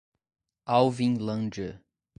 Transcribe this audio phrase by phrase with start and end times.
[0.67, 1.83] Alvinlândia